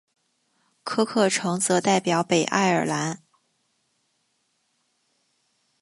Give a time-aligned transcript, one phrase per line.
[0.83, 3.21] 科克城则代表北爱尔兰。